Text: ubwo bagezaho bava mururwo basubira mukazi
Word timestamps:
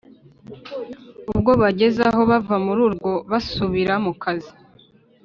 ubwo 1.31 1.51
bagezaho 1.61 2.19
bava 2.29 2.55
mururwo 2.65 3.11
basubira 3.29 3.93
mukazi 4.05 4.51